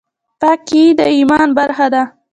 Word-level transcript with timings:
پاکي 0.41 0.83
د 0.99 1.01
ایمان 1.15 1.49
برخه 1.59 1.87
ده 1.93 2.03